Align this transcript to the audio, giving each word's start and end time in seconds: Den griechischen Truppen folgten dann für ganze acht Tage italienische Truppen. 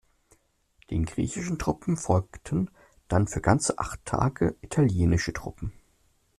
Den 0.89 1.05
griechischen 1.05 1.59
Truppen 1.59 1.95
folgten 1.95 2.71
dann 3.07 3.27
für 3.27 3.39
ganze 3.39 3.77
acht 3.77 4.03
Tage 4.03 4.55
italienische 4.61 5.31
Truppen. 5.31 5.73